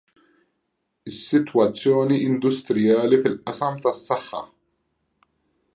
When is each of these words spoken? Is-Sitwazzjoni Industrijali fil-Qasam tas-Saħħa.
Is-Sitwazzjoni 1.11 2.17
Industrijali 2.31 3.21
fil-Qasam 3.27 3.79
tas-Saħħa. 3.85 4.45